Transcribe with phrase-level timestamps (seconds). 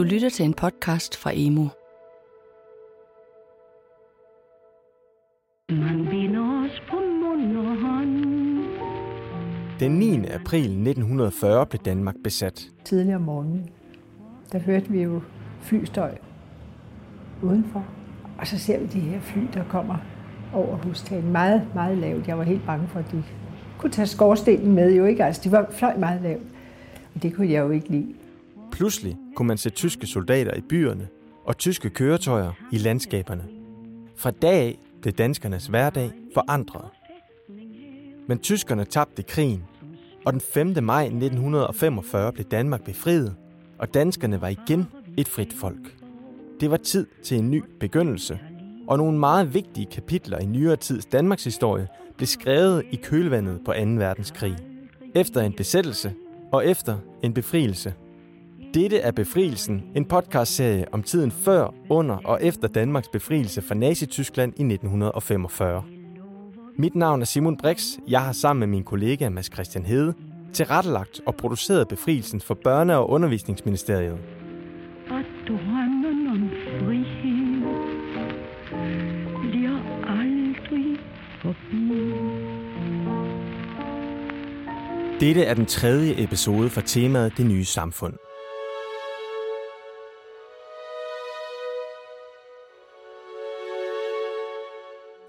[0.00, 1.66] Du lytter til en podcast fra Emo.
[9.80, 10.26] Den 9.
[10.26, 12.68] april 1940 blev Danmark besat.
[12.84, 13.70] tidligere om morgenen,
[14.52, 15.20] der hørte vi jo
[15.60, 16.18] flystøj
[17.42, 17.84] udenfor.
[18.38, 19.96] Og så ser vi de her fly, der kommer
[20.54, 21.32] over hustagen.
[21.32, 22.28] Meget, meget lavt.
[22.28, 23.22] Jeg var helt bange for, at de
[23.78, 24.94] kunne tage skorstenen med.
[24.94, 25.24] Jo ikke?
[25.24, 26.42] Altså, de var fløj meget lavt.
[27.14, 28.14] Og det kunne jeg jo ikke lide.
[28.80, 31.08] Pludselig kunne man se tyske soldater i byerne
[31.44, 33.44] og tyske køretøjer i landskaberne.
[34.16, 36.84] Fra dag af blev danskernes hverdag forandret.
[38.28, 39.64] Men tyskerne tabte krigen,
[40.26, 40.84] og den 5.
[40.84, 43.36] maj 1945 blev Danmark befriet,
[43.78, 44.86] og danskerne var igen
[45.16, 45.96] et frit folk.
[46.60, 48.38] Det var tid til en ny begyndelse,
[48.88, 53.72] og nogle meget vigtige kapitler i nyere tids Danmarks historie blev skrevet i kølvandet på
[53.72, 53.80] 2.
[53.80, 54.56] verdenskrig.
[55.14, 56.12] Efter en besættelse
[56.52, 57.94] og efter en befrielse.
[58.74, 64.52] Dette er Befrielsen, en podcastserie om tiden før, under og efter Danmarks befrielse fra Nazi-Tyskland
[64.56, 65.84] i 1945.
[66.76, 67.96] Mit navn er Simon Brix.
[68.08, 70.14] Jeg har sammen med min kollega Mads Christian Hede
[70.52, 74.18] tilrettelagt og produceret befrielsen for Børne- og Undervisningsministeriet.
[75.10, 77.62] Og drømmen om frihed
[79.50, 80.96] bliver aldrig
[81.42, 82.00] forbi.
[85.20, 88.29] Dette er den tredje episode fra temaet Det nye samfund.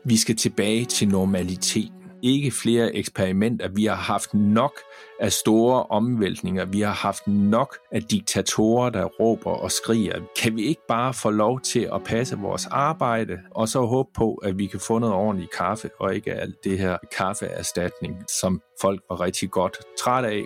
[0.06, 1.92] Vi skal tilbage til normalitet.
[2.24, 3.70] Ikke flere eksperimenter.
[3.70, 4.72] Vi har haft nok
[5.20, 6.66] af store omvæltninger.
[6.66, 10.20] Vi har haft nok af diktatorer, der råber og skriger.
[10.42, 14.34] Kan vi ikke bare få lov til at passe vores arbejde, og så håbe på,
[14.34, 19.02] at vi kan få noget ordentligt kaffe, og ikke alt det her kaffeerstatning, som folk
[19.10, 20.46] var rigtig godt træt af.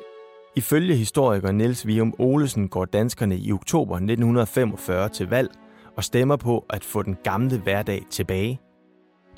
[0.56, 5.50] Ifølge historiker Niels Vium Olesen går danskerne i oktober 1945 til valg
[5.98, 8.59] og stemmer på at få den gamle hverdag tilbage.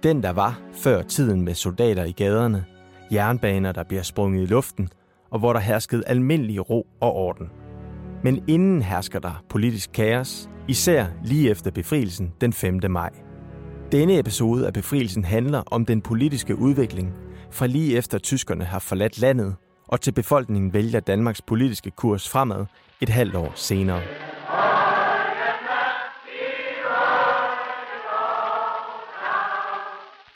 [0.03, 2.65] Den, der var før tiden med soldater i gaderne,
[3.11, 4.89] jernbaner, der bliver sprunget i luften,
[5.31, 7.49] og hvor der herskede almindelig ro og orden.
[8.23, 12.79] Men inden hersker der politisk kaos, især lige efter befrielsen den 5.
[12.89, 13.09] maj.
[13.91, 17.13] Denne episode af befrielsen handler om den politiske udvikling,
[17.51, 19.55] fra lige efter tyskerne har forladt landet,
[19.87, 22.65] og til befolkningen vælger Danmarks politiske kurs fremad
[23.01, 24.01] et halvt år senere.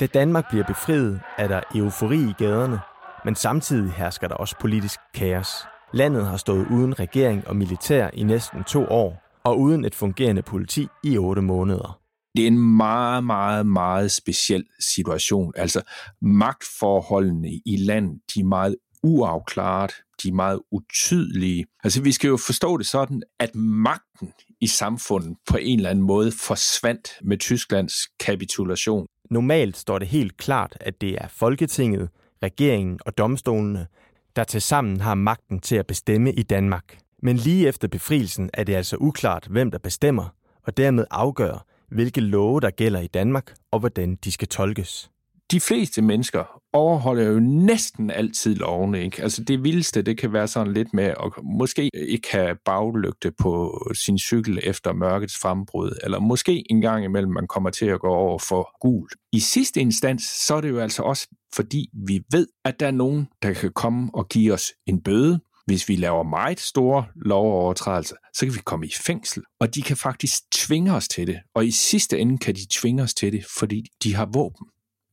[0.01, 2.79] Da Danmark bliver befriet, er der eufori i gaderne,
[3.25, 5.47] men samtidig hersker der også politisk kaos.
[5.93, 10.41] Landet har stået uden regering og militær i næsten to år, og uden et fungerende
[10.41, 11.99] politi i otte måneder.
[12.35, 15.53] Det er en meget, meget, meget speciel situation.
[15.55, 15.81] Altså
[16.21, 19.91] magtforholdene i landet, de er meget uafklaret,
[20.23, 21.65] de er meget utydelige.
[21.83, 26.05] Altså vi skal jo forstå det sådan, at magten i samfundet på en eller anden
[26.05, 29.07] måde forsvandt med Tysklands kapitulation.
[29.31, 32.09] Normalt står det helt klart, at det er Folketinget,
[32.43, 33.87] regeringen og domstolene,
[34.35, 36.97] der tilsammen har magten til at bestemme i Danmark.
[37.23, 42.21] Men lige efter befrielsen er det altså uklart, hvem der bestemmer, og dermed afgør, hvilke
[42.21, 45.11] love der gælder i Danmark, og hvordan de skal tolkes.
[45.51, 49.03] de fleste mennesker overholder jo næsten altid lovene.
[49.03, 49.21] Ikke?
[49.21, 53.83] Altså det vildeste, det kan være sådan lidt med at måske ikke have baglygte på
[53.93, 58.07] sin cykel efter mørkets frembrud, eller måske en gang imellem man kommer til at gå
[58.07, 59.13] over for gult.
[59.31, 62.91] I sidste instans, så er det jo altså også fordi vi ved, at der er
[62.91, 68.15] nogen, der kan komme og give os en bøde, hvis vi laver meget store lovovertrædelser,
[68.33, 71.39] så kan vi komme i fængsel, og de kan faktisk tvinge os til det.
[71.55, 74.67] Og i sidste ende kan de tvinge os til det, fordi de har våben.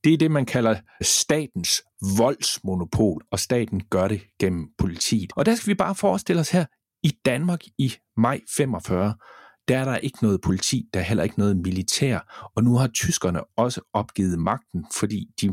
[0.09, 1.83] Det er det, man kalder statens
[2.19, 5.33] voldsmonopol, og staten gør det gennem politiet.
[5.37, 6.65] Og der skal vi bare forestille os her,
[7.03, 9.15] i Danmark i maj 45,
[9.69, 12.87] der er der ikke noget politi, der er heller ikke noget militær, og nu har
[12.87, 15.53] tyskerne også opgivet magten, fordi de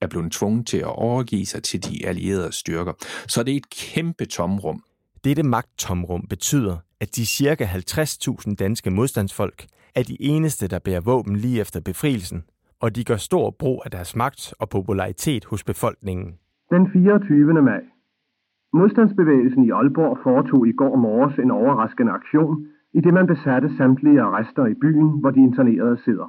[0.00, 2.92] er blevet tvunget til at overgive sig til de allierede styrker.
[3.28, 4.84] Så det er et kæmpe tomrum.
[5.24, 11.36] Dette magttomrum betyder, at de cirka 50.000 danske modstandsfolk er de eneste, der bærer våben
[11.36, 12.42] lige efter befrielsen,
[12.82, 16.28] og de gør stor brug af deres magt og popularitet hos befolkningen.
[16.70, 17.62] Den 24.
[17.62, 17.82] maj.
[18.72, 24.20] Modstandsbevægelsen i Aalborg foretog i går morges en overraskende aktion, i det man besatte samtlige
[24.20, 26.28] arrester i byen, hvor de internerede sidder.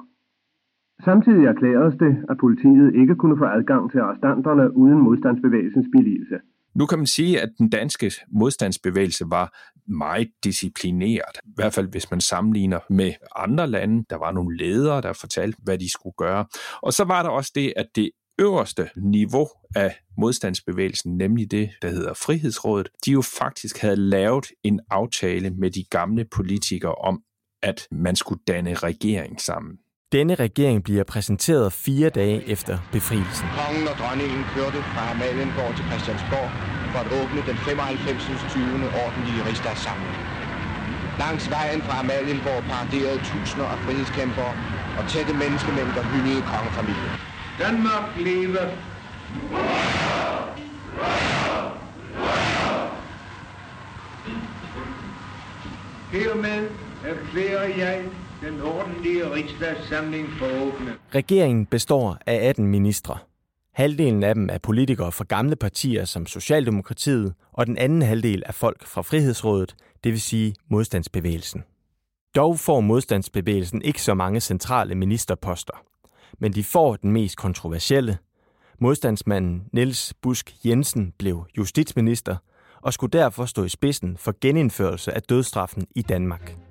[1.04, 6.38] Samtidig erklæredes det, at politiet ikke kunne få adgang til arrestanterne uden modstandsbevægelsens billigelse.
[6.74, 11.38] Nu kan man sige, at den danske modstandsbevægelse var meget disciplineret.
[11.44, 14.04] I hvert fald hvis man sammenligner med andre lande.
[14.10, 16.46] Der var nogle ledere, der fortalte, hvad de skulle gøre.
[16.82, 21.88] Og så var der også det, at det øverste niveau af modstandsbevægelsen, nemlig det, der
[21.88, 27.22] hedder Frihedsrådet, de jo faktisk havde lavet en aftale med de gamle politikere om,
[27.62, 29.78] at man skulle danne regering sammen.
[30.12, 33.48] Denne regering bliver præsenteret fire dage efter befrielsen.
[33.50, 36.50] Kongen og dronningen kørte fra Amalienborg til Christiansborg
[36.92, 38.44] for at åbne den 95.
[38.48, 38.90] 20.
[39.04, 40.16] ordentlige rigsdagssamling.
[41.18, 44.54] Langs vejen fra Amalienborg paraderede tusinder af frihedskæmpere
[44.98, 47.12] og tætte menneskemængder hyldede kongefamilien.
[47.58, 48.58] Danmark leve!
[56.12, 58.04] Hermed erklærer jeg
[58.42, 60.94] den ordentlige rigsdagssamling for åbne.
[61.14, 63.18] Regeringen består af 18 ministre.
[63.72, 68.52] Halvdelen af dem er politikere fra gamle partier som Socialdemokratiet, og den anden halvdel er
[68.52, 69.74] folk fra Frihedsrådet,
[70.04, 71.64] det vil sige modstandsbevægelsen.
[72.36, 75.82] Dog får modstandsbevægelsen ikke så mange centrale ministerposter,
[76.38, 78.18] men de får den mest kontroversielle.
[78.80, 82.36] Modstandsmanden Niels Busk Jensen blev justitsminister
[82.82, 86.63] og skulle derfor stå i spidsen for genindførelse af dødstraffen i Danmark.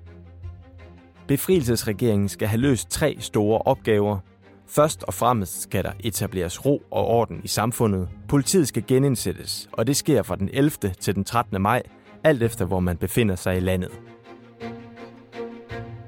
[1.28, 4.18] Befrielsesregeringen skal have løst tre store opgaver.
[4.66, 8.08] Først og fremmest skal der etableres ro og orden i samfundet.
[8.28, 10.70] Politiet skal genindsættes, og det sker fra den 11.
[11.00, 11.62] til den 13.
[11.62, 11.82] maj,
[12.24, 13.90] alt efter hvor man befinder sig i landet.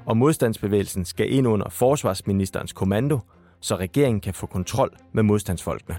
[0.05, 3.19] Og modstandsbevægelsen skal ind under forsvarsministerens kommando,
[3.61, 5.97] så regeringen kan få kontrol med modstandsfolkene.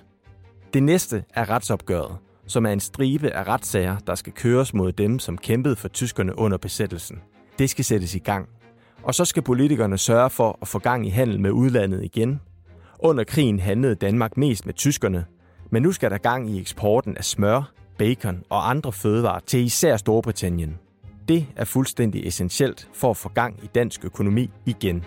[0.74, 2.16] Det næste er retsopgøret,
[2.46, 6.38] som er en stribe af retssager, der skal køres mod dem, som kæmpede for tyskerne
[6.38, 7.20] under besættelsen.
[7.58, 8.48] Det skal sættes i gang.
[9.08, 12.40] Og så skal politikerne sørge for at få gang i handel med udlandet igen.
[12.98, 15.24] Under krigen handlede Danmark mest med tyskerne,
[15.70, 19.96] men nu skal der gang i eksporten af smør, bacon og andre fødevarer til især
[19.96, 20.78] Storbritannien.
[21.28, 25.04] Det er fuldstændig essentielt for at få gang i dansk økonomi igen.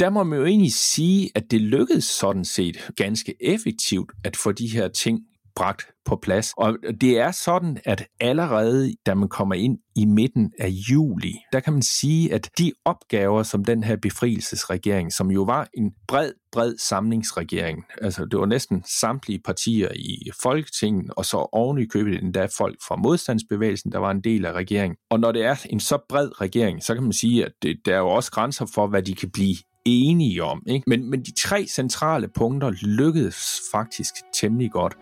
[0.00, 4.52] der må man jo egentlig sige, at det lykkedes sådan set ganske effektivt at få
[4.52, 5.20] de her ting
[5.56, 6.52] bragt på plads.
[6.56, 11.60] Og det er sådan, at allerede da man kommer ind i midten af juli, der
[11.60, 16.32] kan man sige, at de opgaver, som den her befrielsesregering, som jo var en bred,
[16.52, 22.22] bred samlingsregering, altså det var næsten samtlige partier i Folketinget, og så oven i købet
[22.22, 24.96] endda folk fra modstandsbevægelsen, der var en del af regeringen.
[25.10, 27.94] Og når det er en så bred regering, så kan man sige, at det, der
[27.94, 30.62] er jo også grænser for, hvad de kan blive enige om.
[30.66, 30.84] Ikke?
[30.86, 34.96] Men, men de tre centrale punkter lykkedes faktisk temmelig godt.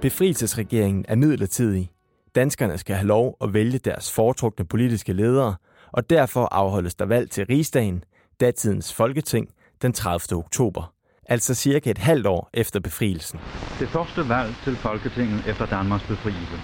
[0.00, 1.90] Befrielsesregeringen er midlertidig.
[2.34, 5.54] Danskerne skal have lov at vælge deres foretrukne politiske ledere,
[5.92, 8.04] og derfor afholdes der valg til rigsdagen,
[8.40, 9.48] datidens folketing,
[9.82, 10.38] den 30.
[10.38, 10.96] oktober
[11.28, 13.40] altså cirka et halvt år efter befrielsen.
[13.78, 16.56] Det første valg til Folketinget efter Danmarks befrielse.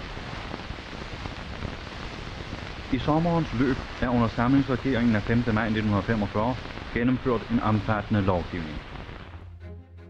[2.93, 5.37] I sommerens løb er under samlingsregeringen af 5.
[5.37, 6.55] maj 1945
[6.93, 8.77] gennemført en omfattende lovgivning.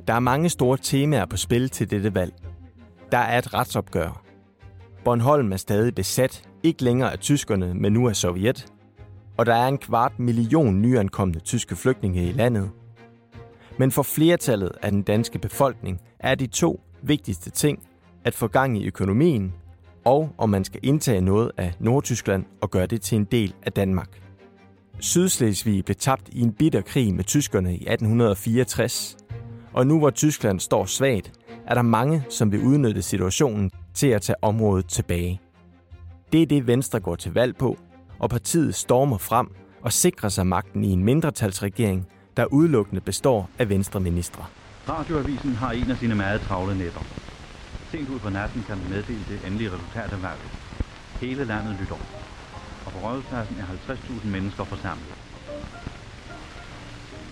[0.08, 2.34] Der er mange store temaer på spil til dette valg.
[3.14, 4.24] Der er et retsopgør.
[5.06, 8.66] Bornholm er stadig besat, ikke længere af tyskerne, men nu af Sovjet.
[9.38, 12.72] Og der er en kvart million nyankomne tyske flygtninge i landet–
[13.78, 17.80] men for flertallet af den danske befolkning er de to vigtigste ting
[18.24, 19.54] at få gang i økonomien,
[20.06, 23.72] og om man skal indtage noget af Nordtyskland og gøre det til en del af
[23.72, 24.22] Danmark.
[25.00, 29.18] Sydslesvig blev tabt i en bitter krig med tyskerne i 1864,
[29.74, 31.32] og nu hvor Tyskland står svagt,
[31.68, 35.42] er der mange, som vil udnytte situationen til at tage området tilbage.
[36.32, 37.78] Det er det, Venstre går til valg på,
[38.20, 39.48] og partiet stormer frem
[39.82, 44.46] og sikrer sig magten i en mindretalsregering, der udelukkende består af venstreministre.
[44.90, 47.02] Radioavisen har en af sine meget travle nætter.
[47.92, 50.50] Sent ud på natten kan den meddele det endelige resultat af valget.
[51.22, 51.96] Hele landet lytter.
[52.86, 55.14] Og på rådhuspladsen er 50.000 mennesker forsamlet.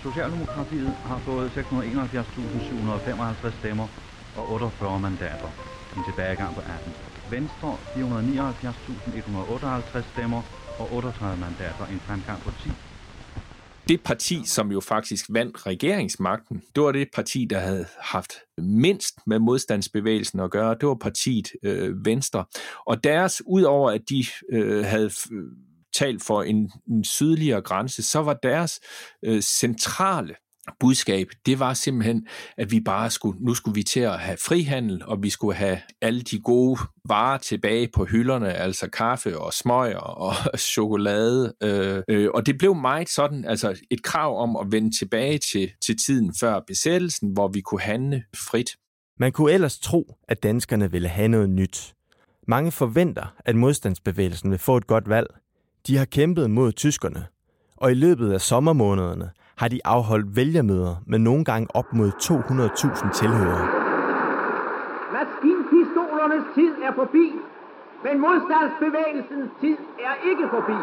[0.03, 3.88] Socialdemokratiet har fået 671.755 stemmer
[4.38, 5.50] og 48 mandater.
[5.97, 6.93] En tilbagegang på 18.
[7.31, 10.41] Venstre 479.158 stemmer
[10.79, 11.85] og 38 mandater.
[11.93, 12.71] En fremgang på 10
[13.88, 19.15] det parti, som jo faktisk vandt regeringsmagten, det var det parti, der havde haft mindst
[19.27, 20.75] med modstandsbevægelsen at gøre.
[20.81, 22.45] Det var partiet øh, Venstre.
[22.85, 25.11] Og deres, udover at de øh, havde
[25.93, 28.79] talt for en, en sydligere grænse, så var deres
[29.25, 30.35] øh, centrale
[30.79, 35.01] budskab, det var simpelthen, at vi bare skulle, nu skulle vi til at have frihandel,
[35.05, 39.97] og vi skulle have alle de gode varer tilbage på hylderne, altså kaffe og smøger
[39.97, 40.33] og
[40.73, 41.53] chokolade.
[41.63, 45.71] Øh, øh, og det blev meget sådan, altså et krav om at vende tilbage til,
[45.85, 48.69] til tiden før besættelsen, hvor vi kunne handle frit.
[49.19, 51.93] Man kunne ellers tro, at danskerne ville have noget nyt.
[52.47, 55.27] Mange forventer, at modstandsbevægelsen vil få et godt valg.
[55.87, 57.25] De har kæmpet mod tyskerne,
[57.77, 59.29] og i løbet af sommermånederne
[59.62, 63.68] har de afholdt vælgermøder med nogle gange op mod 200.000 tilhørere.
[65.18, 67.27] Maskinpistolernes tid er forbi,
[68.06, 69.77] men modstandsbevægelsens tid
[70.08, 70.80] er ikke forbi.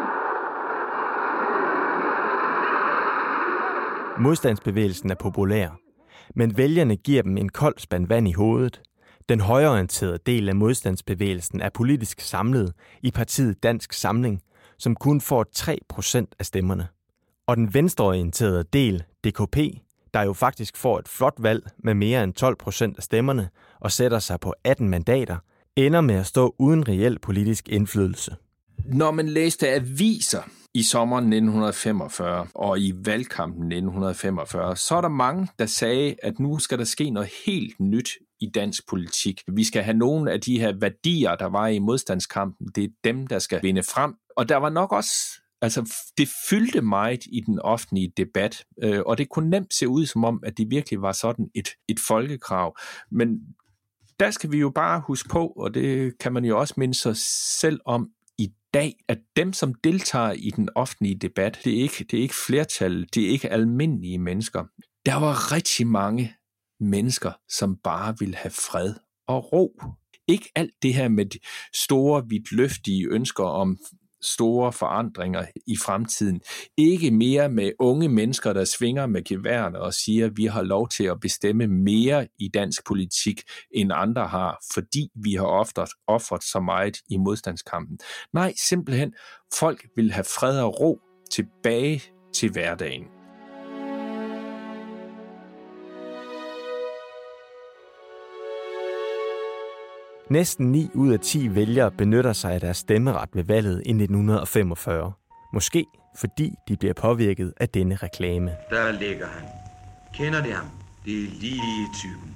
[4.23, 5.69] Modstandsbevægelsen er populær,
[6.35, 8.81] men vælgerne giver dem en kold spand vand i hovedet.
[9.29, 14.41] Den højorienterede del af modstandsbevægelsen er politisk samlet i partiet Dansk Samling,
[14.77, 15.45] som kun får
[16.21, 16.87] 3% af stemmerne.
[17.49, 19.57] Og den venstreorienterede del, DKP,
[20.13, 22.33] der jo faktisk får et flot valg med mere end
[22.91, 25.37] 12% af stemmerne og sætter sig på 18 mandater,
[25.75, 28.35] ender med at stå uden reel politisk indflydelse.
[28.85, 30.41] Når man læste aviser
[30.73, 36.59] i sommeren 1945 og i valgkampen 1945, så er der mange, der sagde, at nu
[36.59, 39.41] skal der ske noget helt nyt i dansk politik.
[39.47, 42.67] Vi skal have nogle af de her værdier, der var i modstandskampen.
[42.75, 44.13] Det er dem, der skal vinde frem.
[44.35, 49.17] Og der var nok også altså, det fyldte meget i den offentlige debat, øh, og
[49.17, 52.77] det kunne nemt se ud som om, at det virkelig var sådan et, et folkekrav.
[53.11, 53.39] Men
[54.19, 57.17] der skal vi jo bare huske på, og det kan man jo også minde sig
[57.59, 62.03] selv om i dag, at dem, som deltager i den offentlige debat, det er ikke,
[62.03, 64.63] det er ikke flertal, det er ikke almindelige mennesker.
[65.05, 66.35] Der var rigtig mange
[66.79, 68.93] mennesker, som bare ville have fred
[69.27, 69.81] og ro.
[70.27, 71.39] Ikke alt det her med de
[71.73, 73.77] store, vidtløftige ønsker om
[74.21, 76.41] store forandringer i fremtiden.
[76.77, 80.89] Ikke mere med unge mennesker, der svinger med geværne og siger, at vi har lov
[80.89, 86.43] til at bestemme mere i dansk politik, end andre har, fordi vi har ofte offret
[86.43, 87.99] så meget i modstandskampen.
[88.33, 89.13] Nej, simpelthen,
[89.59, 90.99] folk vil have fred og ro
[91.31, 93.18] tilbage til hverdagen.
[100.29, 105.11] Næsten 9 ud af 10 vælgere benytter sig af deres stemmeret ved valget i 1945.
[105.53, 108.51] Måske fordi de bliver påvirket af denne reklame.
[108.69, 109.47] Der ligger han.
[110.13, 110.65] Kender det ham?
[111.05, 112.35] Det er lige typen.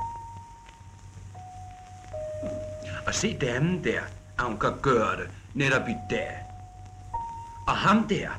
[3.08, 4.02] Og se damen der,
[4.40, 6.38] at hun kan gøre det netop i dag.
[7.68, 8.30] Og ham der,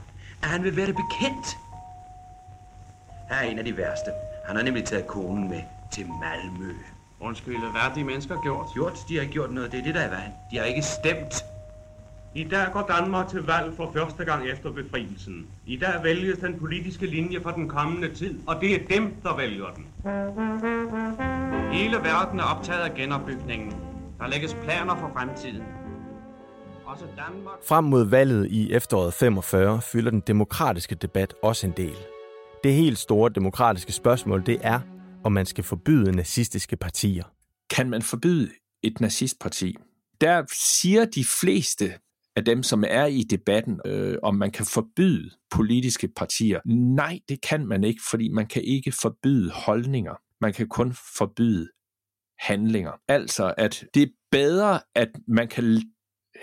[0.42, 1.46] at han vil være det bekendt.
[3.28, 4.10] Her er en af de værste.
[4.46, 6.74] Han har nemlig taget konen med til Malmø.
[7.24, 8.66] Undskyld, hvad har de mennesker gjort?
[8.74, 8.98] Gjort?
[9.08, 9.72] De har ikke gjort noget.
[9.72, 10.32] Det er det, der er vejen.
[10.50, 11.34] De har ikke stemt.
[12.34, 15.46] I dag går Danmark til valg for første gang efter befrielsen.
[15.66, 19.36] I dag vælges den politiske linje for den kommende tid, og det er dem, der
[19.36, 19.86] vælger den.
[21.72, 23.72] Hele verden er optaget af genopbygningen.
[24.18, 25.62] Der lægges planer for fremtiden.
[26.84, 27.54] Også Danmark...
[27.68, 31.96] Frem mod valget i efteråret 45 fylder den demokratiske debat også en del.
[32.64, 34.80] Det helt store demokratiske spørgsmål, det er,
[35.24, 37.24] om man skal forbyde nazistiske partier.
[37.70, 38.50] Kan man forbyde
[38.82, 39.76] et nazistparti?
[40.20, 41.94] Der siger de fleste
[42.36, 46.60] af dem, som er i debatten, øh, om man kan forbyde politiske partier.
[46.94, 50.14] Nej, det kan man ikke, fordi man kan ikke forbyde holdninger.
[50.40, 51.68] Man kan kun forbyde
[52.38, 52.92] handlinger.
[53.08, 55.82] Altså, at det er bedre, at man kan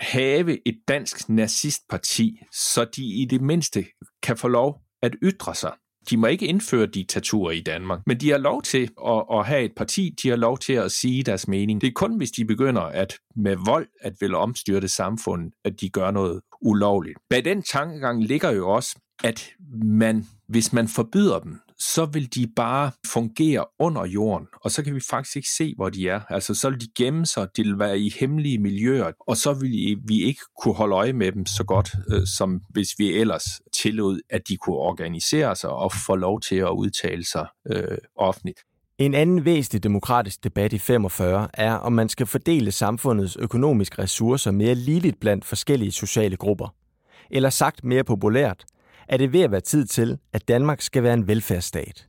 [0.00, 3.84] have et dansk nazistparti, så de i det mindste
[4.22, 5.72] kan få lov at ytre sig.
[6.10, 9.64] De må ikke indføre diktatur i Danmark, men de har lov til at, at have
[9.64, 11.80] et parti, de har lov til at sige deres mening.
[11.80, 15.88] Det er kun, hvis de begynder at med vold at ville omstyrte samfundet, at de
[15.88, 17.18] gør noget ulovligt.
[17.30, 19.50] Bag den tankegang ligger jo også, at
[19.84, 24.94] man, hvis man forbyder dem, så vil de bare fungere under jorden, og så kan
[24.94, 26.20] vi faktisk ikke se, hvor de er.
[26.28, 29.98] Altså, så vil de gemme sig, de vil være i hemmelige miljøer, og så vil
[30.04, 33.44] vi ikke kunne holde øje med dem så godt, øh, som hvis vi ellers
[33.82, 38.60] tillod, at de kunne organisere sig og få lov til at udtale sig øh, offentligt.
[38.98, 44.50] En anden væsentlig demokratisk debat i 45 er, om man skal fordele samfundets økonomiske ressourcer
[44.50, 46.74] mere ligeligt blandt forskellige sociale grupper.
[47.30, 48.64] Eller sagt mere populært,
[49.08, 52.06] er det ved at være tid til, at Danmark skal være en velfærdsstat.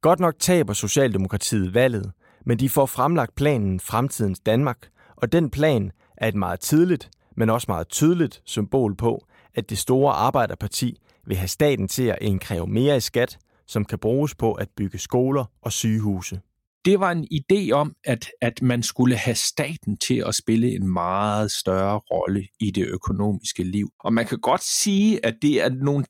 [0.00, 2.12] Godt nok taber Socialdemokratiet valget,
[2.44, 7.50] men de får fremlagt planen Fremtidens Danmark, og den plan er et meget tidligt, men
[7.50, 12.66] også meget tydeligt symbol på, at det store arbejderparti vil have staten til at indkræve
[12.66, 16.40] mere i skat, som kan bruges på at bygge skoler og sygehuse.
[16.84, 20.92] Det var en idé om, at, at man skulle have staten til at spille en
[20.92, 23.88] meget større rolle i det økonomiske liv.
[24.00, 26.04] Og man kan godt sige, at det er nogle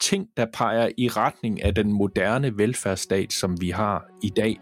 [0.00, 4.56] ting, der peger i retning af den moderne velfærdsstat, som vi har i dag.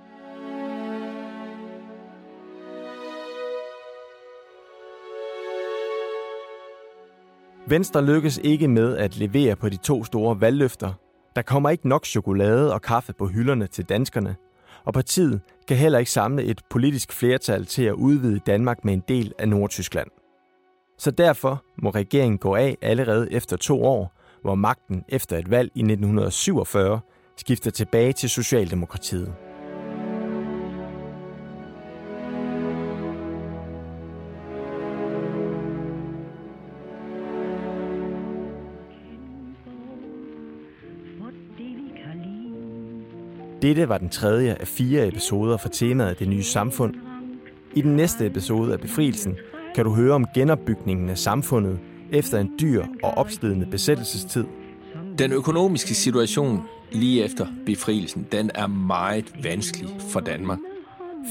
[7.70, 10.92] Venstre lykkes ikke med at levere på de to store valgløfter.
[11.36, 14.36] Der kommer ikke nok chokolade og kaffe på hylderne til danskerne,
[14.84, 19.02] og partiet kan heller ikke samle et politisk flertal til at udvide Danmark med en
[19.08, 20.08] del af Nordtyskland.
[20.98, 25.70] Så derfor må regeringen gå af allerede efter to år, hvor magten efter et valg
[25.74, 27.00] i 1947
[27.36, 29.47] skifter tilbage til Socialdemokratiet.
[43.62, 46.94] Dette var den tredje af fire episoder fra temaet Det nye samfund.
[47.74, 49.36] I den næste episode af Befrielsen
[49.74, 51.78] kan du høre om genopbygningen af samfundet
[52.12, 54.44] efter en dyr og opslidende besættelsestid.
[55.18, 56.62] Den økonomiske situation
[56.92, 60.58] lige efter befrielsen, den er meget vanskelig for Danmark.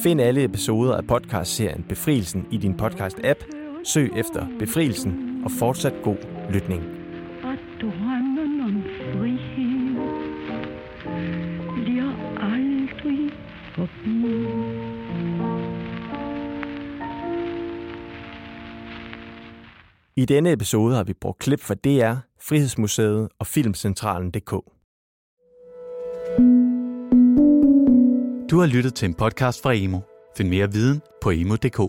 [0.03, 3.46] Find alle episoder af podcastserien Befrielsen i din podcast-app.
[3.84, 6.17] Søg efter Befrielsen og fortsat god
[6.53, 6.97] lytning.
[20.19, 24.51] I denne episode har vi brugt klip fra DR, Frihedsmuseet og Filmcentralen.dk.
[28.51, 30.00] Du har lyttet til en podcast fra Emo.
[30.38, 31.79] Find mere viden på emo.dk.